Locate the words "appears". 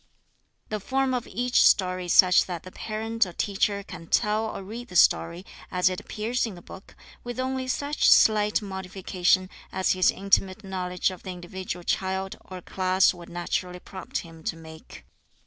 5.99-6.47